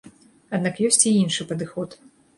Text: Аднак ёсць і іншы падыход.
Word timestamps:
Аднак 0.57 0.81
ёсць 0.87 1.01
і 1.11 1.13
іншы 1.21 1.47
падыход. 1.53 1.89